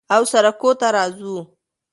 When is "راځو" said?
0.95-1.35